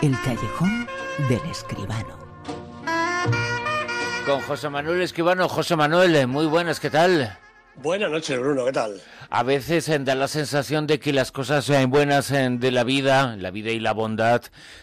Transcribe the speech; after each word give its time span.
El 0.00 0.16
callejón 0.22 0.86
del 1.28 1.40
escribano. 1.50 2.16
Con 4.24 4.40
José 4.42 4.68
Manuel 4.68 5.02
Escribano. 5.02 5.48
José 5.48 5.74
Manuel, 5.74 6.28
muy 6.28 6.46
buenas, 6.46 6.78
¿qué 6.78 6.88
tal? 6.88 7.36
Buenas 7.74 8.08
noches, 8.08 8.38
Bruno, 8.38 8.64
¿qué 8.64 8.72
tal? 8.72 9.02
A 9.28 9.42
veces 9.42 9.88
eh, 9.88 9.98
da 9.98 10.14
la 10.14 10.28
sensación 10.28 10.86
de 10.86 11.00
que 11.00 11.12
las 11.12 11.32
cosas 11.32 11.68
eh, 11.70 11.84
buenas 11.86 12.30
eh, 12.30 12.48
de 12.48 12.70
la 12.70 12.84
vida, 12.84 13.34
la 13.36 13.50
vida 13.50 13.72
y 13.72 13.80
la 13.80 13.92
bondad, 13.92 14.42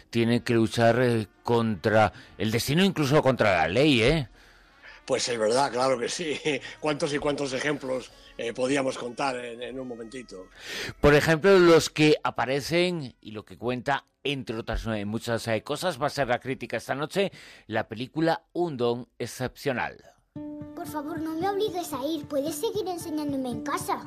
tienen 0.09 0.41
que 0.41 0.54
luchar 0.54 1.00
eh, 1.01 1.27
contra 1.43 2.11
el 2.38 2.52
destino, 2.52 2.84
incluso 2.84 3.21
contra 3.23 3.55
la 3.55 3.68
ley, 3.70 4.02
¿eh? 4.02 4.27
Pues 5.05 5.29
es 5.29 5.39
verdad, 5.39 5.71
claro 5.71 5.97
que 5.97 6.09
sí. 6.09 6.38
¿Cuántos 6.82 7.13
y 7.13 7.20
cuántos 7.20 7.54
ejemplos 7.54 8.11
eh, 8.38 8.52
podíamos 8.52 8.97
contar 8.97 9.38
en, 9.38 9.61
en 9.61 9.79
un 9.79 9.88
momentito? 9.88 10.47
Por 11.00 11.13
ejemplo, 11.13 11.57
los 11.57 11.89
que 11.89 12.18
aparecen 12.23 13.16
y 13.21 13.32
lo 13.32 13.45
que 13.45 13.57
cuenta, 13.57 14.05
entre 14.26 14.57
otras 14.57 14.86
eh, 14.88 15.06
muchas 15.06 15.47
eh, 15.47 15.64
cosas, 15.64 16.02
va 16.02 16.07
a 16.07 16.10
ser 16.10 16.28
la 16.28 16.39
crítica 16.39 16.78
esta 16.78 16.96
noche, 16.96 17.32
la 17.68 17.88
película 17.88 18.43
Un 18.54 18.75
don 18.75 19.07
excepcional. 19.20 19.97
Por 20.75 20.88
favor, 20.88 21.20
no 21.20 21.33
me 21.39 21.50
obligues 21.50 21.93
a 21.93 22.06
ir. 22.06 22.28
Puedes 22.28 22.56
seguir 22.56 22.88
enseñándome 22.88 23.50
en 23.50 23.64
casa. 23.64 24.04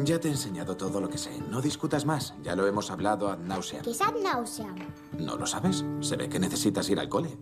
Ya 0.00 0.20
te 0.20 0.28
he 0.28 0.30
enseñado 0.30 0.76
todo 0.76 1.00
lo 1.00 1.08
que 1.08 1.18
sé. 1.18 1.30
No 1.48 1.60
discutas 1.60 2.04
más. 2.04 2.34
Ya 2.42 2.54
lo 2.54 2.66
hemos 2.66 2.90
hablado 2.90 3.30
ad 3.30 3.38
nauseam. 3.38 3.82
¿Qué 3.82 3.90
es 3.90 4.00
ad 4.00 4.14
nauseam? 4.22 4.76
¿No 5.18 5.36
lo 5.36 5.46
sabes? 5.46 5.84
Se 6.00 6.16
ve 6.16 6.28
que 6.28 6.38
necesitas 6.38 6.88
ir 6.90 7.00
al 7.00 7.08
cole. 7.08 7.36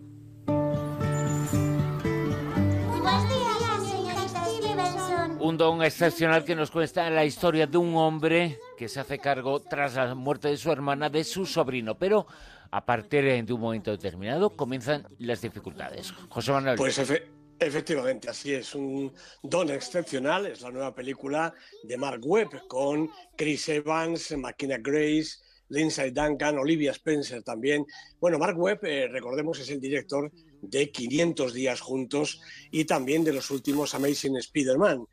Buenos 2.87 3.29
días, 3.29 3.89
señorita 3.89 4.45
Stevenson. 4.45 5.37
Un 5.41 5.57
don 5.57 5.83
excepcional 5.83 6.45
que 6.45 6.55
nos 6.55 6.71
cuenta 6.71 7.09
la 7.09 7.25
historia 7.25 7.67
de 7.67 7.77
un 7.77 7.95
hombre 7.95 8.59
que 8.77 8.87
se 8.89 8.99
hace 8.99 9.19
cargo 9.19 9.59
tras 9.61 9.95
la 9.95 10.13
muerte 10.15 10.49
de 10.49 10.57
su 10.57 10.71
hermana 10.71 11.09
de 11.09 11.23
su 11.23 11.45
sobrino, 11.45 11.97
pero 11.97 12.25
a 12.71 12.85
partir 12.85 13.23
de 13.45 13.53
un 13.53 13.61
momento 13.61 13.91
determinado 13.91 14.49
comienzan 14.51 15.07
las 15.19 15.41
dificultades. 15.41 16.11
José 16.29 16.51
Manuel. 16.51 16.75
Pues 16.77 16.99
efe- 16.99 17.23
efectivamente, 17.59 18.29
así 18.29 18.53
es. 18.53 18.75
Un 18.75 19.11
don 19.43 19.69
excepcional. 19.69 20.45
Es 20.47 20.61
la 20.61 20.71
nueva 20.71 20.93
película 20.93 21.53
de 21.83 21.97
Mark 21.97 22.21
Webb 22.25 22.67
con 22.67 23.09
Chris 23.37 23.69
Evans, 23.69 24.35
McKenna 24.37 24.77
Grace, 24.79 25.37
Lindsay 25.69 26.11
Duncan, 26.11 26.57
Olivia 26.57 26.91
Spencer 26.91 27.41
también. 27.43 27.85
Bueno, 28.19 28.37
Mark 28.37 28.57
Webb, 28.59 28.83
eh, 28.85 29.07
recordemos, 29.07 29.59
es 29.59 29.69
el 29.69 29.79
director 29.79 30.31
de 30.61 30.91
500 30.91 31.53
días 31.53 31.79
juntos 31.81 32.41
y 32.71 32.85
también 32.85 33.23
de 33.23 33.33
los 33.33 33.49
últimos 33.51 33.93
Amazing 33.95 34.37
Spider-Man. 34.37 35.05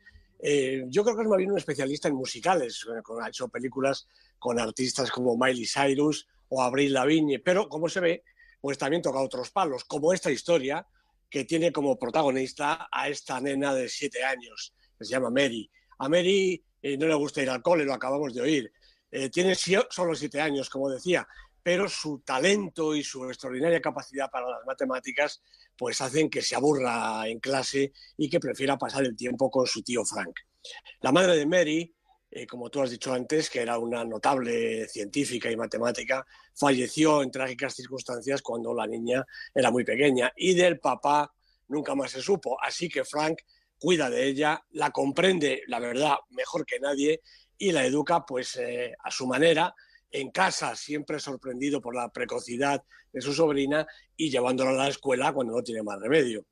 Eh, 0.45 0.83
yo 0.89 1.03
creo 1.05 1.15
que 1.15 1.21
es 1.23 1.27
más 1.29 1.37
bien 1.37 1.51
un 1.51 1.57
especialista 1.57 2.09
en 2.09 2.15
musicales, 2.15 2.85
eh, 2.89 3.01
con- 3.01 3.23
ha 3.23 3.29
hecho 3.29 3.47
películas 3.47 4.07
con 4.37 4.59
artistas 4.59 5.09
como 5.09 5.37
Miley 5.37 5.65
Cyrus 5.65 6.27
o 6.49 6.61
Avril 6.61 6.91
Lavigne, 6.91 7.39
pero 7.39 7.69
como 7.69 7.87
se 7.87 8.01
ve, 8.01 8.23
pues 8.59 8.77
también 8.77 9.01
toca 9.01 9.19
otros 9.21 9.51
palos, 9.51 9.85
como 9.85 10.11
esta 10.11 10.29
historia 10.31 10.85
que 11.29 11.45
tiene 11.45 11.71
como 11.71 11.97
protagonista 11.97 12.89
a 12.91 13.07
esta 13.07 13.39
nena 13.39 13.73
de 13.73 13.87
siete 13.87 14.21
años, 14.23 14.73
que 14.99 15.05
se 15.05 15.11
llama 15.11 15.29
Mary. 15.29 15.71
A 15.99 16.09
Mary 16.09 16.61
eh, 16.81 16.97
no 16.97 17.07
le 17.07 17.15
gusta 17.15 17.41
ir 17.41 17.49
al 17.49 17.61
cole, 17.61 17.85
lo 17.85 17.93
acabamos 17.93 18.33
de 18.33 18.41
oír. 18.41 18.73
Eh, 19.09 19.29
tiene 19.29 19.55
solo 19.55 20.13
siete 20.13 20.41
años, 20.41 20.69
como 20.69 20.89
decía, 20.89 21.25
pero 21.63 21.87
su 21.87 22.19
talento 22.19 22.93
y 22.93 23.03
su 23.03 23.25
extraordinaria 23.25 23.81
capacidad 23.81 24.29
para 24.29 24.49
las 24.49 24.65
matemáticas 24.65 25.41
pues 25.77 26.01
hacen 26.01 26.29
que 26.29 26.41
se 26.41 26.55
aburra 26.55 27.27
en 27.27 27.39
clase 27.39 27.93
y 28.17 28.29
que 28.29 28.39
prefiera 28.39 28.77
pasar 28.77 29.05
el 29.05 29.15
tiempo 29.15 29.49
con 29.49 29.65
su 29.65 29.81
tío 29.81 30.03
Frank. 30.05 30.35
La 31.01 31.11
madre 31.11 31.37
de 31.37 31.45
Mary, 31.45 31.95
eh, 32.29 32.45
como 32.45 32.69
tú 32.69 32.81
has 32.81 32.91
dicho 32.91 33.13
antes, 33.13 33.49
que 33.49 33.61
era 33.61 33.77
una 33.77 34.03
notable 34.03 34.87
científica 34.87 35.49
y 35.49 35.57
matemática, 35.57 36.25
falleció 36.53 37.23
en 37.23 37.31
trágicas 37.31 37.75
circunstancias 37.75 38.41
cuando 38.41 38.73
la 38.73 38.85
niña 38.85 39.25
era 39.53 39.71
muy 39.71 39.83
pequeña 39.83 40.31
y 40.35 40.53
del 40.53 40.79
papá 40.79 41.33
nunca 41.69 41.95
más 41.95 42.11
se 42.11 42.21
supo. 42.21 42.57
Así 42.61 42.89
que 42.89 43.03
Frank 43.03 43.39
cuida 43.79 44.09
de 44.09 44.27
ella, 44.27 44.63
la 44.71 44.91
comprende, 44.91 45.63
la 45.67 45.79
verdad, 45.79 46.15
mejor 46.29 46.65
que 46.65 46.79
nadie 46.79 47.21
y 47.57 47.71
la 47.71 47.85
educa 47.85 48.25
pues 48.25 48.55
eh, 48.57 48.93
a 49.03 49.11
su 49.11 49.27
manera, 49.27 49.73
en 50.13 50.31
casa, 50.31 50.75
siempre 50.75 51.19
sorprendido 51.19 51.81
por 51.81 51.95
la 51.95 52.09
precocidad 52.09 52.83
de 53.11 53.21
su 53.21 53.33
sobrina 53.33 53.85
y 54.15 54.29
llevándola 54.29 54.71
a 54.71 54.85
la 54.85 54.87
escuela 54.87 55.33
cuando 55.33 55.53
no 55.53 55.63
tiene 55.63 55.83
más 55.83 55.99
remedio. 55.99 56.45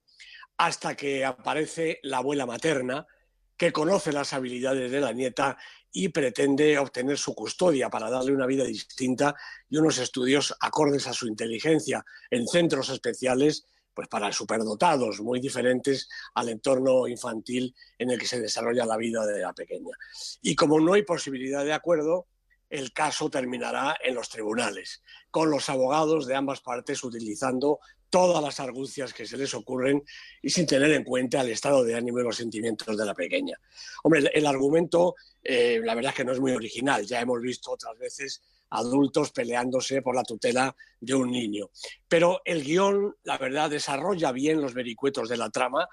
Hasta 0.57 0.95
que 0.95 1.23
aparece 1.23 1.99
la 2.03 2.17
abuela 2.17 2.45
materna, 2.45 3.07
que 3.55 3.71
conoce 3.71 4.11
las 4.11 4.33
habilidades 4.33 4.91
de 4.91 4.99
la 4.99 5.13
nieta 5.13 5.57
y 5.91 6.09
pretende 6.09 6.77
obtener 6.77 7.17
su 7.17 7.35
custodia 7.35 7.89
para 7.89 8.09
darle 8.09 8.33
una 8.33 8.47
vida 8.47 8.63
distinta 8.63 9.35
y 9.69 9.77
unos 9.77 9.99
estudios 9.99 10.55
acordes 10.59 11.05
a 11.07 11.13
su 11.13 11.27
inteligencia 11.27 12.03
en 12.29 12.47
centros 12.47 12.89
especiales 12.89 13.67
pues 13.93 14.07
para 14.07 14.31
superdotados, 14.31 15.19
muy 15.19 15.39
diferentes 15.39 16.09
al 16.33 16.49
entorno 16.49 17.07
infantil 17.07 17.75
en 17.97 18.09
el 18.09 18.19
que 18.19 18.25
se 18.25 18.39
desarrolla 18.39 18.85
la 18.85 18.97
vida 18.97 19.25
de 19.25 19.41
la 19.41 19.53
pequeña. 19.53 19.95
Y 20.41 20.55
como 20.55 20.79
no 20.79 20.93
hay 20.93 21.03
posibilidad 21.03 21.65
de 21.65 21.73
acuerdo, 21.73 22.27
el 22.71 22.93
caso 22.93 23.29
terminará 23.29 23.97
en 24.03 24.15
los 24.15 24.29
tribunales, 24.29 25.03
con 25.29 25.51
los 25.51 25.69
abogados 25.69 26.25
de 26.25 26.35
ambas 26.35 26.61
partes 26.61 27.03
utilizando 27.03 27.79
todas 28.09 28.43
las 28.43 28.59
argucias 28.59 29.13
que 29.13 29.25
se 29.25 29.37
les 29.37 29.53
ocurren 29.53 30.03
y 30.41 30.49
sin 30.49 30.65
tener 30.65 30.91
en 30.91 31.03
cuenta 31.03 31.41
el 31.41 31.49
estado 31.49 31.83
de 31.83 31.95
ánimo 31.95 32.19
y 32.19 32.23
los 32.23 32.35
sentimientos 32.35 32.97
de 32.97 33.05
la 33.05 33.13
pequeña. 33.13 33.57
Hombre, 34.03 34.29
el, 34.33 34.45
argumento, 34.45 35.15
eh, 35.43 35.81
la 35.83 35.95
verdad 35.95 36.13
que 36.13 36.25
no 36.25 36.31
es 36.31 36.39
muy 36.39 36.51
original. 36.51 37.05
Ya 37.05 37.21
hemos 37.21 37.41
visto 37.41 37.71
otras 37.71 37.97
veces 37.97 38.41
adultos 38.69 39.31
peleándose 39.31 40.01
por 40.01 40.15
la 40.15 40.23
tutela 40.23 40.75
de 40.99 41.13
un 41.13 41.31
niño. 41.31 41.69
Pero 42.07 42.41
el 42.45 42.63
guion, 42.63 43.15
la 43.23 43.37
verdad, 43.37 43.69
desarrolla 43.69 44.31
bien 44.31 44.61
los 44.61 44.73
vericuetos 44.73 45.29
de 45.29 45.37
la 45.37 45.49
trama, 45.49 45.87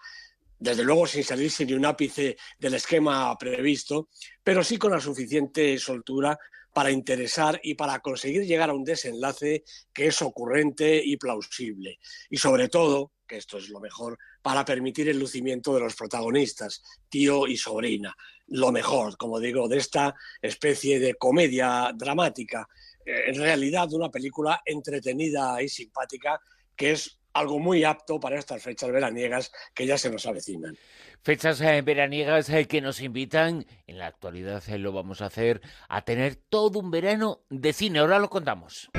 desde 0.59 0.84
luego 0.84 1.06
sin 1.06 1.22
salirse 1.22 1.65
ni 1.65 1.72
un 1.72 1.87
ápice 1.87 2.37
del 2.59 2.75
esquema 2.75 3.37
previsto, 3.38 4.09
pero 4.43 4.65
sí 4.65 4.77
con 4.77 4.91
la 4.91 5.00
suficiente 5.00 5.78
soltura 5.78 6.38
para 6.78 6.93
interesar 6.93 7.59
y 7.65 7.75
para 7.75 7.99
conseguir 7.99 8.47
llegar 8.47 8.71
a 8.71 8.72
un 8.72 8.84
desenlace 8.84 9.65
que 9.93 10.06
es 10.06 10.22
ocurrente 10.22 11.03
y 11.05 11.16
plausible. 11.16 11.99
Y 12.31 12.37
sobre 12.37 12.69
todo, 12.69 13.15
que 13.27 13.37
esto 13.37 13.59
es 13.59 13.69
lo 13.69 13.81
mejor, 13.81 14.16
para 14.41 14.65
permitir 14.65 15.09
el 15.09 15.19
lucimiento 15.19 15.75
de 15.75 15.81
los 15.81 15.97
protagonistas, 15.97 16.81
tío 17.09 17.49
y 17.49 17.56
sobrina. 17.56 18.15
Lo 18.47 18.71
mejor, 18.71 19.17
como 19.17 19.41
digo, 19.41 19.67
de 19.67 19.78
esta 19.78 20.15
especie 20.41 21.00
de 21.00 21.15
comedia 21.15 21.91
dramática, 21.97 22.69
eh, 23.05 23.25
en 23.27 23.34
realidad 23.34 23.93
una 23.93 24.09
película 24.09 24.62
entretenida 24.65 25.61
y 25.61 25.69
simpática 25.69 26.41
que 26.77 26.93
es 26.93 27.18
algo 27.38 27.59
muy 27.59 27.84
apto 27.84 28.21
para 28.21 28.38
estas 28.38 28.62
fechas 28.62 28.91
veraniegas 28.91 29.53
que 29.75 29.87
ya 29.87 29.99
se 29.99 30.10
nos 30.10 30.26
avecinan. 30.26 30.76
Fechas 31.22 31.60
eh, 31.60 31.82
veraniegas 31.82 32.49
eh, 32.50 32.66
que 32.66 32.81
nos 32.81 33.00
invitan, 33.00 33.66
en 33.87 33.99
la 33.99 34.06
actualidad 34.06 34.62
eh, 34.69 34.78
lo 34.78 34.93
vamos 34.93 35.21
a 35.21 35.26
hacer, 35.26 35.60
a 35.88 36.03
tener 36.03 36.37
todo 36.37 36.78
un 36.78 36.91
verano 36.91 37.41
de 37.50 37.72
cine. 37.72 37.99
Ahora 37.99 38.19
lo 38.19 38.31
contamos. 38.31 38.91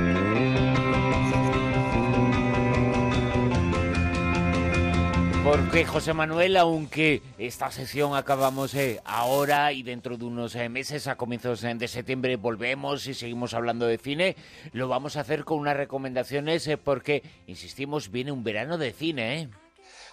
Porque 5.50 5.84
José 5.84 6.14
Manuel, 6.14 6.58
aunque 6.58 7.24
esta 7.40 7.72
sesión 7.72 8.16
acabamos 8.16 8.76
eh, 8.76 9.02
ahora 9.04 9.74
y 9.74 9.82
dentro 9.82 10.16
de 10.16 10.26
unos 10.26 10.54
eh, 10.54 10.70
meses, 10.70 11.08
a 11.08 11.16
comienzos 11.16 11.64
eh, 11.64 11.74
de 11.74 11.88
septiembre, 11.88 12.36
volvemos 12.36 13.08
y 13.08 13.16
seguimos 13.16 13.56
hablando 13.56 13.88
de 13.88 13.98
cine, 13.98 14.36
lo 14.74 14.88
vamos 14.88 15.18
a 15.18 15.22
hacer 15.22 15.46
con 15.46 15.58
unas 15.58 15.76
recomendaciones 15.76 16.68
eh, 16.68 16.78
porque, 16.78 17.24
insistimos, 17.48 18.12
viene 18.12 18.32
un 18.32 18.44
verano 18.44 18.78
de 18.78 18.94
cine, 18.94 19.42
¿eh? 19.42 19.50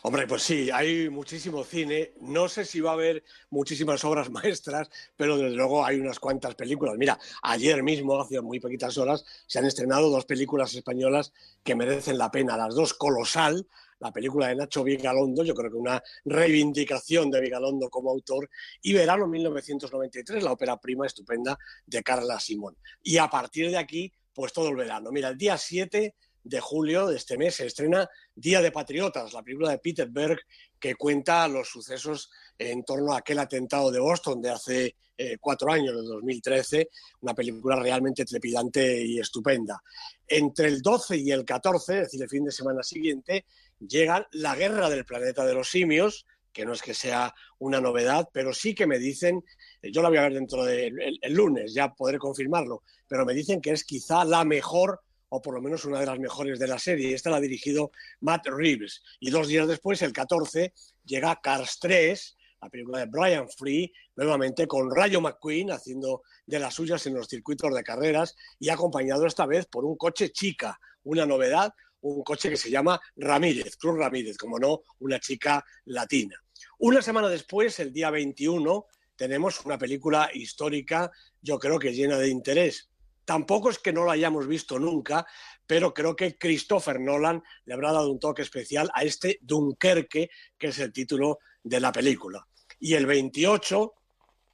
Hombre, 0.01 0.27
pues 0.27 0.43
sí, 0.43 0.71
hay 0.73 1.11
muchísimo 1.11 1.65
cine. 1.65 2.13
No 2.23 2.49
sé 2.49 2.65
si 2.65 2.81
va 2.81 2.93
a 2.93 2.95
haber 2.95 3.23
muchísimas 3.51 4.03
obras 4.07 4.31
maestras, 4.31 4.89
pero 5.17 5.37
desde 5.37 5.55
luego 5.55 5.85
hay 5.85 6.01
unas 6.01 6.19
cuantas 6.19 6.55
películas. 6.55 6.97
Mira, 6.97 7.19
ayer 7.43 7.83
mismo, 7.83 8.19
hace 8.19 8.41
muy 8.41 8.59
poquitas 8.59 8.97
horas, 8.97 9.27
se 9.47 9.59
han 9.59 9.67
estrenado 9.67 10.09
dos 10.09 10.25
películas 10.25 10.75
españolas 10.75 11.35
que 11.63 11.75
merecen 11.75 12.17
la 12.17 12.31
pena. 12.31 12.57
Las 12.57 12.75
dos, 12.75 12.95
Colosal, 12.95 13.67
la 13.99 14.13
película 14.13 14.49
de 14.49 14.57
Nacho 14.57 14.85
Vigalondo, 14.85 15.43
yo 15.45 15.55
creo 15.55 15.71
que 15.71 15.77
una 15.77 16.03
reivindicación 16.25 17.31
de 17.31 17.41
Vigalondo 17.41 17.89
como 17.89 18.11
autor, 18.11 18.49
y 18.83 18.93
Verano 18.93 19.27
1993, 19.27 20.43
la 20.43 20.53
ópera 20.53 20.77
prima 20.79 21.07
estupenda 21.07 21.59
de 21.87 22.03
Carla 22.03 22.39
Simón. 22.39 22.77
Y 23.03 23.19
a 23.19 23.29
partir 23.29 23.71
de 23.71 23.79
aquí, 23.79 24.13
pues 24.35 24.53
todo 24.53 24.69
el 24.69 24.77
verano. 24.77 25.11
Mira, 25.11 25.29
el 25.29 25.39
día 25.39 25.57
7 25.57 26.15
de 26.45 26.61
julio 26.61 27.09
de 27.09 27.17
este 27.17 27.37
mes 27.37 27.57
se 27.57 27.67
estrena 27.67 28.09
Día 28.35 28.63
de 28.63 28.71
Patriotas, 28.71 29.33
la 29.33 29.43
película 29.43 29.71
de 29.71 29.79
Peter 29.79 30.09
Berg 30.09 30.39
que 30.79 30.95
cuenta 30.95 31.49
los 31.49 31.69
sucesos 31.69 32.31
en 32.57 32.85
torno 32.85 33.13
a 33.13 33.19
aquel 33.19 33.39
atentado 33.41 33.91
de 33.91 33.99
Boston 33.99 34.41
de 34.41 34.51
hace 34.51 34.97
eh, 35.19 35.39
cuatro 35.41 35.73
años, 35.73 35.97
de 35.97 36.03
2013, 36.03 36.91
una 37.23 37.35
película 37.35 37.77
realmente 37.77 38.25
trepidante 38.25 39.03
y 39.03 39.19
estupenda. 39.19 39.83
Entre 40.29 40.69
el 40.69 40.83
12 40.83 41.17
y 41.17 41.31
el 41.33 41.45
14, 41.45 41.95
es 41.95 42.01
decir, 42.03 42.23
el 42.23 42.29
fin 42.29 42.45
de 42.45 42.53
semana 42.53 42.83
siguiente, 42.83 43.47
llega 43.79 44.29
La 44.33 44.55
Guerra 44.55 44.89
del 44.91 45.05
Planeta 45.05 45.45
de 45.45 45.55
los 45.55 45.71
Simios, 45.71 46.27
que 46.53 46.65
no 46.65 46.73
es 46.73 46.83
que 46.83 46.95
sea 46.95 47.35
una 47.59 47.81
novedad, 47.81 48.29
pero 48.33 48.55
sí 48.55 48.75
que 48.75 48.87
me 48.87 48.99
dicen, 48.99 49.45
yo 49.83 50.03
la 50.03 50.09
voy 50.09 50.19
a 50.19 50.23
ver 50.23 50.35
dentro 50.35 50.65
del 50.65 50.95
de, 50.95 51.19
el 51.21 51.35
lunes, 51.35 51.75
ya 51.75 51.93
podré 51.93 52.19
confirmarlo, 52.19 52.83
pero 53.07 53.27
me 53.27 53.35
dicen 53.35 53.61
que 53.61 53.73
es 53.73 53.85
quizá 53.85 54.25
la 54.25 54.45
mejor 54.45 55.01
o 55.29 55.43
por 55.43 55.55
lo 55.55 55.61
menos 55.61 55.85
una 55.85 56.01
de 56.01 56.07
las 56.07 56.19
mejores 56.19 56.59
de 56.59 56.69
la 56.69 56.79
serie. 56.79 57.15
Esta 57.15 57.31
la 57.31 57.37
ha 57.37 57.41
dirigido 57.41 57.91
Matt 58.21 58.47
Reeves. 58.47 59.03
Y 59.21 59.31
dos 59.31 59.49
días 59.49 59.67
después, 59.67 60.01
el 60.03 60.13
14, 60.13 60.73
llega 61.05 61.41
Cars 61.43 61.79
3, 61.81 62.37
la 62.63 62.71
película 62.71 62.99
de 63.01 63.07
Brian 63.07 63.49
Free, 63.49 63.93
nuevamente 64.15 64.67
con 64.67 64.95
Rayo 64.95 65.21
McQueen 65.21 65.71
haciendo 65.71 66.23
de 66.47 66.59
las 66.59 66.75
suyas 66.75 67.07
en 67.07 67.15
los 67.15 67.29
circuitos 67.29 67.75
de 67.75 67.83
carreras 67.83 68.35
y 68.59 68.69
acompañado 68.71 69.27
esta 69.27 69.47
vez 69.47 69.67
por 69.67 69.85
un 69.85 69.97
coche 69.97 70.31
chica, 70.31 70.79
una 71.05 71.27
novedad, 71.27 71.73
un 72.03 72.23
coche 72.23 72.51
que 72.51 72.57
se 72.57 72.71
llama 72.71 73.01
Ramírez, 73.17 73.77
Cruz 73.77 73.99
Ramírez, 73.99 74.37
como 74.37 74.59
no, 74.59 74.83
una 75.01 75.19
chica 75.21 75.65
latina. 75.87 76.37
Una 76.79 77.03
semana 77.03 77.29
después, 77.29 77.79
el 77.81 77.93
día 77.93 78.11
21, 78.11 78.87
tenemos 79.17 79.65
una 79.65 79.79
película 79.79 80.31
histórica, 80.33 81.11
yo 81.41 81.59
creo 81.59 81.79
que 81.79 81.95
llena 81.95 82.19
de 82.19 82.29
interés. 82.29 82.91
Tampoco 83.25 83.71
es 83.71 83.79
que 83.79 83.93
no 83.93 84.05
la 84.05 84.13
hayamos 84.13 84.47
visto 84.47 84.79
nunca, 84.79 85.27
pero 85.67 85.93
creo 85.93 86.15
que 86.15 86.39
Christopher 86.39 87.01
Nolan 87.01 87.43
le 87.65 87.75
habrá 87.75 87.93
dado 87.93 88.11
un 88.11 88.21
toque 88.21 88.43
especial 88.43 88.91
a 88.95 89.03
este 89.03 89.39
Dunkerque, 89.43 90.31
que 90.57 90.67
es 90.69 90.79
el 90.79 90.93
título 90.93 91.39
de 91.63 91.81
la 91.81 91.91
película. 91.91 92.47
Y 92.79 92.95
el 92.95 93.07
28, 93.07 93.95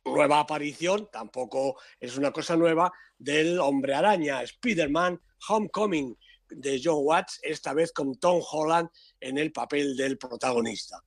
nueva 0.07 0.41
aparición, 0.41 1.09
tampoco 1.13 1.77
es 2.01 2.17
una 2.17 2.33
cosa 2.33 2.57
nueva, 2.57 2.93
del 3.19 3.59
hombre 3.61 3.95
araña, 3.95 4.43
Spider-Man 4.43 5.21
Homecoming, 5.49 6.17
de 6.57 6.81
John 6.83 7.01
Watts, 7.03 7.41
esta 7.43 7.75
vez 7.75 7.93
con 7.93 8.17
Tom 8.17 8.43
Holland 8.51 8.89
en 9.21 9.39
el 9.39 9.53
papel 9.53 9.97
del 9.97 10.19
protagonista. 10.19 11.03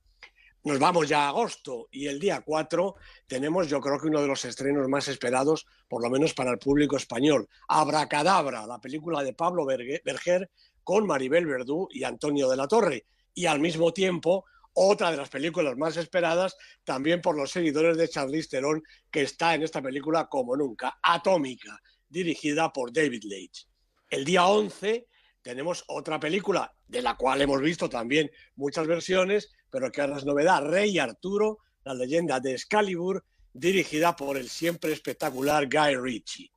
Nos 0.64 0.80
vamos 0.80 1.08
ya 1.08 1.26
a 1.26 1.28
agosto 1.28 1.86
y 1.92 2.08
el 2.08 2.18
día 2.18 2.42
4 2.44 2.96
tenemos 3.28 3.68
yo 3.68 3.80
creo 3.80 4.00
que 4.00 4.08
uno 4.08 4.20
de 4.20 4.26
los 4.26 4.44
estrenos 4.44 4.88
más 4.88 5.06
esperados, 5.06 5.64
por 5.88 6.02
lo 6.02 6.10
menos 6.10 6.34
para 6.34 6.50
el 6.50 6.58
público 6.58 6.96
español, 6.96 7.48
Abracadabra, 7.68 8.66
la 8.66 8.80
película 8.80 9.22
de 9.22 9.32
Pablo 9.32 9.64
Berger 9.64 10.50
con 10.82 11.06
Maribel 11.06 11.46
Verdú 11.46 11.88
y 11.92 12.02
Antonio 12.02 12.48
de 12.48 12.56
la 12.56 12.66
Torre. 12.66 13.06
Y 13.32 13.46
al 13.46 13.60
mismo 13.60 13.92
tiempo, 13.92 14.44
otra 14.72 15.12
de 15.12 15.16
las 15.16 15.28
películas 15.28 15.76
más 15.76 15.96
esperadas 15.96 16.56
también 16.82 17.20
por 17.20 17.36
los 17.36 17.52
seguidores 17.52 17.96
de 17.96 18.08
Charlize 18.08 18.48
Theron, 18.48 18.82
que 19.10 19.22
está 19.22 19.54
en 19.54 19.62
esta 19.62 19.80
película 19.80 20.26
como 20.26 20.56
nunca, 20.56 20.98
Atómica, 21.00 21.80
dirigida 22.08 22.72
por 22.72 22.92
David 22.92 23.22
Leitch. 23.24 23.68
El 24.10 24.24
día 24.24 24.46
11 24.46 25.06
tenemos 25.46 25.84
otra 25.86 26.18
película 26.18 26.74
de 26.88 27.02
la 27.02 27.16
cual 27.16 27.40
hemos 27.40 27.60
visto 27.60 27.88
también 27.88 28.28
muchas 28.56 28.88
versiones, 28.88 29.52
pero 29.70 29.92
que 29.92 30.00
ahora 30.00 30.16
es 30.16 30.24
novedad, 30.24 30.64
Rey 30.64 30.98
Arturo, 30.98 31.58
la 31.84 31.94
leyenda 31.94 32.40
de 32.40 32.54
Excalibur, 32.54 33.24
dirigida 33.52 34.16
por 34.16 34.36
el 34.36 34.48
siempre 34.48 34.92
espectacular 34.92 35.68
Guy 35.68 35.94
Ritchie. 35.94 36.50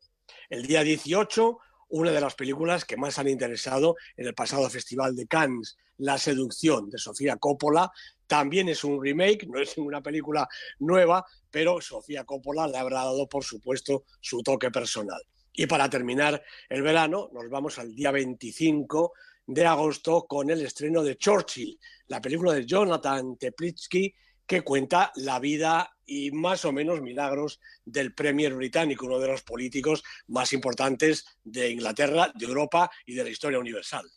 El 0.49 0.65
día 0.65 0.81
18, 0.81 1.59
una 1.89 2.09
de 2.09 2.19
las 2.19 2.33
películas 2.33 2.83
que 2.83 2.97
más 2.97 3.19
han 3.19 3.27
interesado 3.27 3.95
en 4.17 4.25
el 4.25 4.33
pasado 4.33 4.67
Festival 4.71 5.15
de 5.15 5.27
Cannes, 5.27 5.77
La 5.97 6.17
seducción 6.17 6.89
de 6.89 6.97
Sofía 6.97 7.37
Coppola, 7.37 7.91
también 8.25 8.69
es 8.69 8.83
un 8.83 8.99
remake, 9.03 9.45
no 9.45 9.59
es 9.59 9.77
ninguna 9.77 10.01
película 10.01 10.47
nueva, 10.79 11.23
pero 11.51 11.79
Sofía 11.79 12.23
Coppola 12.23 12.67
le 12.67 12.79
habrá 12.79 13.03
dado, 13.03 13.29
por 13.29 13.43
supuesto, 13.43 14.05
su 14.19 14.41
toque 14.41 14.71
personal. 14.71 15.21
Y 15.53 15.65
para 15.65 15.89
terminar 15.89 16.41
el 16.69 16.81
verano, 16.81 17.29
nos 17.33 17.49
vamos 17.49 17.79
al 17.79 17.93
día 17.93 18.11
25 18.11 19.13
de 19.47 19.65
agosto 19.65 20.25
con 20.27 20.49
el 20.49 20.61
estreno 20.61 21.03
de 21.03 21.17
Churchill, 21.17 21.79
la 22.07 22.21
película 22.21 22.53
de 22.53 22.65
Jonathan 22.65 23.37
Teplitsky 23.37 24.13
que 24.49 24.61
cuenta 24.61 25.11
la 25.15 25.39
vida 25.39 25.95
y 26.07 26.31
más 26.31 26.65
o 26.65 26.71
menos 26.71 27.01
milagros 27.01 27.59
del 27.85 28.15
Premier 28.15 28.55
británico, 28.55 29.05
uno 29.05 29.19
de 29.19 29.27
los 29.27 29.43
políticos 29.43 30.03
más 30.27 30.53
importantes 30.53 31.23
de 31.43 31.69
Inglaterra, 31.69 32.31
de 32.33 32.45
Europa 32.47 32.89
y 33.05 33.13
de 33.13 33.25
la 33.25 33.29
historia 33.29 33.59
universal. 33.59 34.09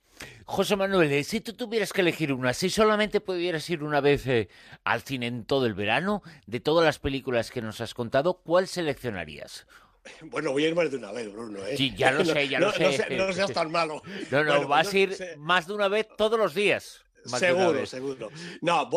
José 0.46 0.74
Manuel, 0.74 1.12
eh, 1.12 1.22
si 1.22 1.42
tú 1.42 1.52
tuvieras 1.52 1.92
que 1.92 2.00
elegir 2.00 2.32
una, 2.32 2.54
si 2.54 2.70
solamente 2.70 3.20
pudieras 3.20 3.68
ir 3.68 3.82
una 3.82 4.00
vez 4.00 4.26
eh, 4.26 4.48
al 4.84 5.02
cine 5.02 5.26
en 5.26 5.44
todo 5.44 5.66
el 5.66 5.74
verano, 5.74 6.22
de 6.46 6.60
todas 6.60 6.86
las 6.86 6.98
películas 6.98 7.50
que 7.50 7.60
nos 7.60 7.82
has 7.82 7.92
contado, 7.92 8.40
¿cuál 8.42 8.68
seleccionarías? 8.68 9.66
Bueno, 10.22 10.52
voy 10.52 10.64
a 10.64 10.68
ir 10.68 10.74
más 10.74 10.90
de 10.90 10.96
una 10.96 11.12
vez, 11.12 11.32
Bruno. 11.32 11.64
¿eh? 11.64 11.76
Sí, 11.76 11.94
ya 11.96 12.10
lo 12.10 12.24
sé, 12.24 12.48
ya 12.48 12.60
lo 12.60 12.72
sé. 12.72 13.16
No, 13.16 13.32
seas 13.32 13.52
tan 13.52 13.70
malo. 13.70 14.02
No, 14.30 14.44
no, 14.44 14.68
vas 14.68 14.92
a 14.92 14.98
ir 14.98 15.16
más 15.38 15.66
de 15.66 15.74
una 15.74 15.88
vez 15.88 16.08
todos 16.16 16.38
los 16.38 16.54
días. 16.54 17.04
seguro, 17.24 17.86
seguro. 17.86 18.30
No, 18.62 18.90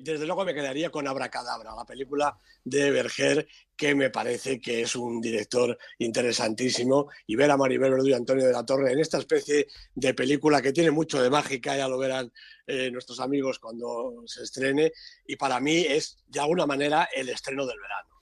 desde 0.00 0.26
luego 0.26 0.44
me 0.44 0.54
quedaría 0.54 0.90
con 0.90 1.06
Abracadabra, 1.06 1.74
la 1.76 1.84
película 1.84 2.36
de 2.64 2.90
Berger, 2.90 3.46
que 3.76 3.94
me 3.94 4.10
parece 4.10 4.60
que 4.60 4.82
es 4.82 4.96
un 4.96 5.20
director 5.20 5.78
interesantísimo. 5.98 7.08
Y 7.26 7.36
ver 7.36 7.50
a 7.50 7.56
Maribel 7.56 7.92
Verdú 7.92 8.08
y 8.08 8.14
Antonio 8.14 8.46
de 8.46 8.52
la 8.52 8.66
Torre 8.66 8.92
en 8.92 8.98
esta 8.98 9.18
especie 9.18 9.68
de 9.94 10.14
película 10.14 10.60
que 10.60 10.72
tiene 10.72 10.90
mucho 10.90 11.22
de 11.22 11.30
mágica, 11.30 11.76
ya 11.76 11.88
lo 11.88 11.98
verán 11.98 12.32
eh, 12.66 12.90
nuestros 12.90 13.20
amigos 13.20 13.60
cuando 13.60 14.22
se 14.26 14.42
estrene. 14.42 14.92
Y 15.24 15.36
para 15.36 15.60
mí 15.60 15.86
es, 15.88 16.18
de 16.26 16.40
alguna 16.40 16.66
manera, 16.66 17.08
el 17.14 17.28
estreno 17.28 17.64
del 17.64 17.78
verano. 17.78 18.12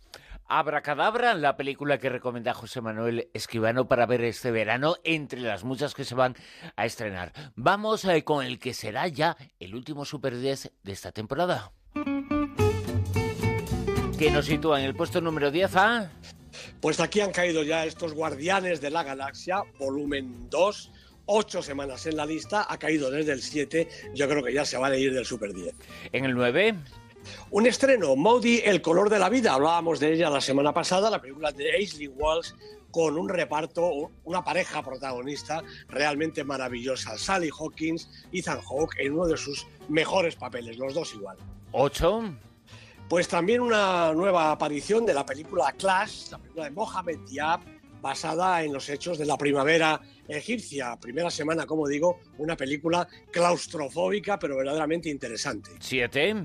Abracadabra, 0.52 1.34
la 1.34 1.56
película 1.56 1.98
que 1.98 2.08
recomienda 2.08 2.52
José 2.54 2.80
Manuel 2.80 3.30
Escribano 3.32 3.86
para 3.86 4.04
ver 4.04 4.24
este 4.24 4.50
verano, 4.50 4.96
entre 5.04 5.40
las 5.40 5.62
muchas 5.62 5.94
que 5.94 6.02
se 6.02 6.16
van 6.16 6.34
a 6.74 6.84
estrenar. 6.84 7.32
Vamos 7.54 8.04
eh, 8.04 8.24
con 8.24 8.44
el 8.44 8.58
que 8.58 8.74
será 8.74 9.06
ya 9.06 9.36
el 9.60 9.76
último 9.76 10.04
Super 10.04 10.36
10 10.36 10.72
de 10.82 10.92
esta 10.92 11.12
temporada. 11.12 11.70
Que 14.18 14.32
nos 14.32 14.46
sitúa 14.46 14.80
en 14.80 14.86
el 14.86 14.96
puesto 14.96 15.20
número 15.20 15.52
10 15.52 15.76
a... 15.76 16.10
Pues 16.80 16.98
aquí 16.98 17.20
han 17.20 17.30
caído 17.30 17.62
ya 17.62 17.84
estos 17.84 18.12
Guardianes 18.12 18.80
de 18.80 18.90
la 18.90 19.04
Galaxia, 19.04 19.62
volumen 19.78 20.50
2, 20.50 20.92
ocho 21.26 21.62
semanas 21.62 22.06
en 22.06 22.16
la 22.16 22.26
lista, 22.26 22.66
ha 22.68 22.76
caído 22.76 23.08
desde 23.12 23.34
el 23.34 23.40
7, 23.40 23.88
yo 24.16 24.28
creo 24.28 24.42
que 24.42 24.52
ya 24.52 24.64
se 24.64 24.76
van 24.78 24.90
a 24.90 24.96
ir 24.96 25.14
del 25.14 25.24
Super 25.24 25.54
10. 25.54 25.76
En 26.10 26.24
el 26.24 26.34
9... 26.34 26.74
Un 27.50 27.66
estreno, 27.66 28.16
Maudie, 28.16 28.62
El 28.64 28.80
color 28.82 29.10
de 29.10 29.18
la 29.18 29.28
vida. 29.28 29.54
Hablábamos 29.54 30.00
de 30.00 30.12
ella 30.12 30.30
la 30.30 30.40
semana 30.40 30.72
pasada, 30.72 31.10
la 31.10 31.20
película 31.20 31.52
de 31.52 31.70
Aisley 31.72 32.08
Walsh, 32.08 32.52
con 32.90 33.16
un 33.18 33.28
reparto, 33.28 34.10
una 34.24 34.42
pareja 34.42 34.82
protagonista 34.82 35.62
realmente 35.88 36.44
maravillosa. 36.44 37.16
Sally 37.16 37.50
Hawkins, 37.56 38.08
Ethan 38.32 38.60
Hawke, 38.60 38.98
en 38.98 39.14
uno 39.14 39.26
de 39.26 39.36
sus 39.36 39.66
mejores 39.88 40.36
papeles, 40.36 40.78
los 40.78 40.94
dos 40.94 41.14
igual. 41.14 41.36
¿Ocho? 41.72 42.22
Pues 43.08 43.26
también 43.26 43.60
una 43.60 44.12
nueva 44.12 44.52
aparición 44.52 45.04
de 45.04 45.14
la 45.14 45.26
película 45.26 45.72
Clash, 45.72 46.30
la 46.30 46.38
película 46.38 46.64
de 46.64 46.70
Mohamed 46.70 47.18
Diab, 47.28 47.60
basada 48.00 48.62
en 48.62 48.72
los 48.72 48.88
hechos 48.88 49.18
de 49.18 49.26
la 49.26 49.36
primavera 49.36 50.00
egipcia. 50.28 50.96
Primera 50.96 51.30
semana, 51.30 51.66
como 51.66 51.86
digo, 51.88 52.20
una 52.38 52.56
película 52.56 53.06
claustrofóbica, 53.30 54.38
pero 54.38 54.56
verdaderamente 54.56 55.08
interesante. 55.08 55.70
¿Siete? 55.80 56.36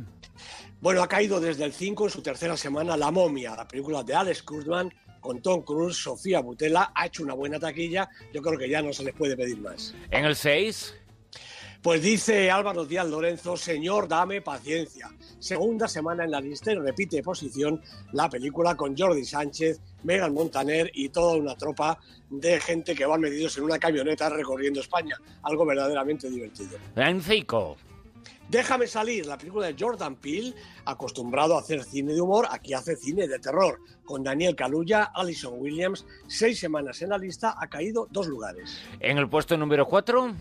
Bueno, 0.86 1.02
ha 1.02 1.08
caído 1.08 1.40
desde 1.40 1.64
el 1.64 1.74
5 1.74 2.04
en 2.04 2.10
su 2.12 2.22
tercera 2.22 2.56
semana 2.56 2.96
La 2.96 3.10
momia, 3.10 3.56
la 3.56 3.68
película 3.68 4.04
de 4.04 4.14
Alex 4.14 4.44
Kurtzman 4.44 4.94
con 5.20 5.42
Tom 5.42 5.64
Cruise, 5.64 5.98
Sofía 5.98 6.42
Butela, 6.42 6.92
ha 6.94 7.08
hecho 7.08 7.24
una 7.24 7.34
buena 7.34 7.60
taquilla, 7.60 8.08
yo 8.32 8.40
creo 8.40 8.56
que 8.60 8.70
ya 8.70 8.84
no 8.84 8.94
se 8.94 9.04
les 9.04 9.16
puede 9.16 9.36
pedir 9.36 9.58
más. 9.58 9.96
¿En 10.12 10.26
el 10.26 10.36
6? 10.36 10.94
Pues 11.82 12.04
dice 12.04 12.52
Álvaro 12.52 12.86
Díaz 12.86 13.08
Lorenzo, 13.08 13.58
señor, 13.58 14.08
dame 14.08 14.44
paciencia. 14.44 15.10
Segunda 15.40 15.88
semana 15.88 16.24
en 16.24 16.30
la 16.30 16.40
lista 16.40 16.72
y 16.72 16.76
repite 16.76 17.24
posición 17.24 17.82
la 18.12 18.30
película 18.30 18.76
con 18.76 18.96
Jordi 18.96 19.26
Sánchez, 19.26 19.82
Megan 20.04 20.36
Montaner 20.36 20.92
y 20.94 21.10
toda 21.10 21.36
una 21.36 21.56
tropa 21.56 21.98
de 22.30 22.60
gente 22.60 22.94
que 22.94 23.08
van 23.08 23.22
medidos 23.22 23.58
en 23.58 23.64
una 23.64 23.80
camioneta 23.80 24.30
recorriendo 24.30 24.82
España. 24.82 25.20
Algo 25.42 25.66
verdaderamente 25.66 26.30
divertido. 26.30 26.78
En 26.96 27.24
5. 27.24 27.76
Déjame 28.50 28.88
salir, 28.88 29.26
la 29.26 29.38
película 29.38 29.68
de 29.68 29.76
Jordan 29.78 30.16
Peele, 30.16 30.54
acostumbrado 30.86 31.58
a 31.58 31.62
hacer 31.62 31.84
cine 31.84 32.14
de 32.14 32.22
humor, 32.22 32.48
aquí 32.50 32.74
hace 32.74 32.96
cine 32.96 33.28
de 33.28 33.40
terror. 33.40 33.80
Con 34.04 34.24
Daniel 34.24 34.56
Kaluuya, 34.56 35.12
Alison 35.16 35.56
Williams, 35.58 36.06
seis 36.28 36.60
semanas 36.60 37.02
en 37.02 37.10
la 37.10 37.18
lista, 37.18 37.56
ha 37.60 37.68
caído 37.68 38.08
dos 38.12 38.28
lugares. 38.28 38.80
En 39.00 39.18
el 39.18 39.28
puesto 39.28 39.58
número 39.58 39.88
cuatro. 39.88 40.34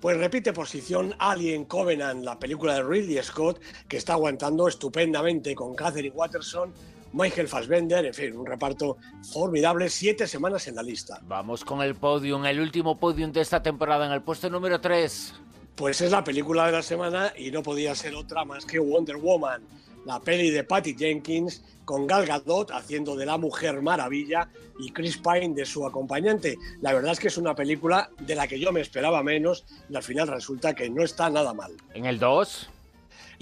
Pues 0.00 0.16
repite 0.16 0.52
posición 0.52 1.14
Alien 1.18 1.66
Covenant, 1.66 2.24
la 2.24 2.38
película 2.38 2.74
de 2.74 2.82
Ridley 2.82 3.22
Scott, 3.22 3.60
que 3.86 3.98
está 3.98 4.14
aguantando 4.14 4.66
estupendamente 4.66 5.54
con 5.54 5.76
Catherine 5.76 6.16
Watterson, 6.16 6.72
Michael 7.12 7.46
Fassbender, 7.46 8.06
en 8.06 8.14
fin, 8.14 8.36
un 8.36 8.46
reparto 8.46 8.96
formidable, 9.32 9.88
siete 9.90 10.26
semanas 10.26 10.66
en 10.66 10.76
la 10.76 10.82
lista. 10.82 11.20
Vamos 11.22 11.64
con 11.64 11.82
el 11.82 11.94
podium, 11.94 12.46
el 12.46 12.58
último 12.58 12.98
podium 12.98 13.30
de 13.30 13.42
esta 13.42 13.62
temporada, 13.62 14.06
en 14.06 14.12
el 14.12 14.22
puesto 14.22 14.48
número 14.48 14.80
tres. 14.80 15.34
Pues 15.74 16.00
es 16.00 16.10
la 16.10 16.22
película 16.22 16.66
de 16.66 16.72
la 16.72 16.82
semana 16.82 17.32
y 17.36 17.50
no 17.50 17.62
podía 17.62 17.94
ser 17.94 18.14
otra 18.14 18.44
más 18.44 18.66
que 18.66 18.78
Wonder 18.78 19.16
Woman, 19.16 19.62
la 20.04 20.20
peli 20.20 20.50
de 20.50 20.64
Patty 20.64 20.94
Jenkins 20.94 21.62
con 21.84 22.06
Gal 22.06 22.26
Gadot 22.26 22.70
haciendo 22.70 23.16
de 23.16 23.26
la 23.26 23.38
Mujer 23.38 23.80
Maravilla 23.80 24.48
y 24.78 24.90
Chris 24.92 25.18
Pine 25.18 25.54
de 25.54 25.64
su 25.64 25.86
acompañante. 25.86 26.58
La 26.80 26.92
verdad 26.92 27.12
es 27.12 27.20
que 27.20 27.28
es 27.28 27.38
una 27.38 27.54
película 27.54 28.10
de 28.20 28.34
la 28.34 28.46
que 28.46 28.60
yo 28.60 28.70
me 28.70 28.80
esperaba 28.80 29.22
menos 29.22 29.64
y 29.88 29.96
al 29.96 30.02
final 30.02 30.28
resulta 30.28 30.74
que 30.74 30.90
no 30.90 31.02
está 31.02 31.30
nada 31.30 31.54
mal. 31.54 31.72
En 31.94 32.04
el 32.04 32.18
2. 32.18 32.68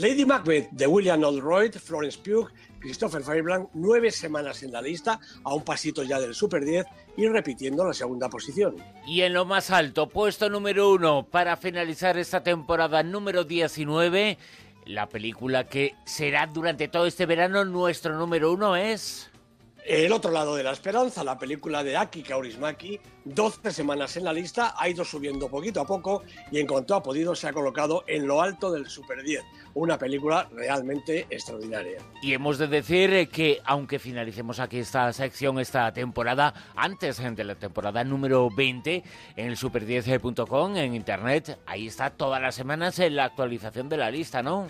Lady 0.00 0.25
Macbeth 0.25 0.71
de 0.71 0.87
William 0.87 1.23
Oldroyd, 1.23 1.75
Florence 1.75 2.19
Pugh, 2.19 2.49
Christopher 2.78 3.23
Fairbrand, 3.23 3.69
nueve 3.75 4.11
semanas 4.11 4.62
en 4.62 4.73
la 4.73 4.80
lista, 4.80 5.21
a 5.45 5.52
un 5.52 5.62
pasito 5.62 6.02
ya 6.02 6.19
del 6.19 6.35
Super 6.35 6.64
10 6.64 6.87
y 7.19 7.28
repitiendo 7.28 7.85
la 7.85 7.92
segunda 7.92 8.30
posición. 8.30 8.76
Y 9.07 9.21
en 9.21 9.35
lo 9.35 9.45
más 9.45 9.71
alto, 9.71 10.09
puesto 10.09 10.49
número 10.49 10.90
uno, 10.90 11.26
para 11.30 11.59
finalizar 11.59 12.16
esta 12.16 12.42
temporada 12.42 13.02
número 13.02 13.45
19, 13.45 14.38
la 14.87 15.07
película 15.07 15.66
que 15.66 15.95
será 16.07 16.47
durante 16.47 16.88
todo 16.88 17.04
este 17.04 17.26
verano 17.26 17.66
nuestro 17.66 18.16
número 18.16 18.54
uno 18.54 18.76
es... 18.76 19.29
El 19.87 20.12
otro 20.12 20.30
lado 20.30 20.56
de 20.56 20.62
la 20.62 20.72
esperanza, 20.72 21.25
la 21.25 21.38
película 21.38 21.82
de 21.82 21.96
Aki 21.96 22.22
Kaurismaki, 22.22 23.00
12 23.25 23.70
semanas 23.72 24.16
en 24.16 24.25
la 24.25 24.32
lista, 24.32 24.75
ha 24.76 24.88
ido 24.88 25.04
subiendo 25.04 25.49
poquito 25.49 25.80
a 25.80 25.87
poco 25.87 26.22
y 26.50 26.60
en 26.60 26.66
cuanto 26.66 26.94
ha 26.94 27.02
podido 27.02 27.34
se 27.34 27.49
ha 27.49 27.52
colocado 27.52 28.04
en 28.06 28.26
lo 28.26 28.40
alto 28.40 28.70
del 28.70 28.88
Super 28.88 29.22
10. 29.22 29.42
Una 29.75 29.99
película 29.99 30.49
realmente 30.52 31.26
extraordinaria. 31.30 31.99
Y 32.22 32.34
hemos 32.34 32.58
de 32.58 32.68
decir 32.68 33.28
que, 33.30 33.60
aunque 33.64 33.99
finalicemos 33.99 34.60
aquí 34.60 34.78
esta 34.78 35.12
sección, 35.12 35.58
esta 35.58 35.92
temporada, 35.92 36.54
antes 36.76 37.18
de 37.18 37.44
la 37.44 37.54
temporada 37.54 38.04
número 38.04 38.49
20, 38.50 39.02
en 39.37 39.46
el 39.46 39.56
super10.com, 39.56 40.76
en 40.76 40.94
internet, 40.94 41.58
ahí 41.66 41.87
está 41.87 42.10
todas 42.10 42.40
las 42.40 42.54
semanas 42.54 42.99
en 42.99 43.16
la 43.16 43.25
actualización 43.25 43.88
de 43.88 43.96
la 43.96 44.10
lista, 44.10 44.42
¿no? 44.42 44.68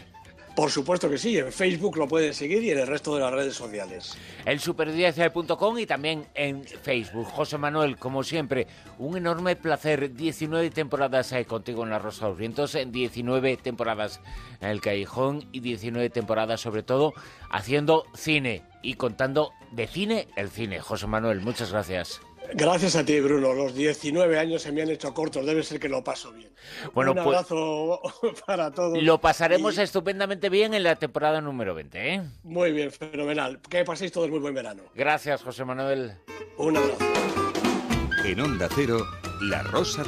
Por 0.61 0.71
supuesto 0.71 1.09
que 1.09 1.17
sí, 1.17 1.39
en 1.39 1.51
Facebook 1.51 1.97
lo 1.97 2.07
pueden 2.07 2.35
seguir 2.35 2.63
y 2.63 2.71
en 2.71 2.81
el 2.81 2.87
resto 2.87 3.15
de 3.15 3.23
las 3.23 3.33
redes 3.33 3.55
sociales. 3.55 4.15
El 4.45 4.61
super10.com 4.61 5.79
y 5.79 5.87
también 5.87 6.27
en 6.35 6.65
Facebook. 6.65 7.25
José 7.29 7.57
Manuel, 7.57 7.97
como 7.97 8.23
siempre, 8.23 8.67
un 8.99 9.17
enorme 9.17 9.57
placer. 9.57 10.13
19 10.13 10.69
temporadas 10.69 11.35
contigo 11.47 11.85
en 11.85 11.89
La 11.89 11.99
Rosa 11.99 12.27
de 12.27 12.33
los 12.33 12.39
Vientos, 12.39 12.77
19 12.87 13.57
temporadas 13.57 14.21
en 14.61 14.69
El 14.69 14.83
Callejón 14.83 15.49
y 15.51 15.61
19 15.61 16.11
temporadas 16.11 16.61
sobre 16.61 16.83
todo 16.83 17.15
haciendo 17.51 18.05
cine 18.15 18.63
y 18.83 18.97
contando 18.97 19.53
de 19.71 19.87
cine 19.87 20.29
el 20.37 20.51
cine. 20.51 20.79
José 20.79 21.07
Manuel, 21.07 21.41
muchas 21.41 21.73
gracias. 21.73 22.21
Gracias 22.55 22.97
a 22.97 23.05
ti, 23.05 23.21
Bruno. 23.21 23.53
Los 23.55 23.75
19 23.75 24.39
años 24.39 24.63
se 24.63 24.73
me 24.73 24.83
han 24.83 24.91
hecho 24.91 25.13
cortos. 25.15 25.45
Debe 25.47 25.63
ser 25.63 25.79
que 25.81 25.89
lo 25.89 26.03
paso 26.05 26.33
bien. 26.33 26.51
Bueno, 26.95 27.13
Un 27.13 27.17
pues 27.23 27.37
abrazo 27.37 28.01
para 28.47 28.71
todos. 28.71 29.03
Lo 29.03 29.21
pasaremos 29.21 29.79
estupendamente 29.79 30.49
bien 30.49 30.75
en 30.75 30.83
la 30.83 30.97
temporada 30.97 31.41
número 31.41 31.75
20. 31.75 32.15
¿eh? 32.15 32.23
Muy 32.43 32.73
bien, 32.73 32.91
fenomenal. 32.91 33.61
Que 33.69 33.85
paséis 33.85 34.13
todos 34.13 34.29
muy 34.31 34.39
buen 34.39 34.55
verano. 34.55 34.83
Gracias, 34.95 35.43
José 35.43 35.65
Manuel. 35.65 36.15
Un 36.57 36.77
abrazo. 36.77 36.99
En 38.25 38.41
Onda 38.41 38.69
Cero, 38.75 39.07
La 39.41 39.63
Rosa 39.63 39.97
de 39.97 39.99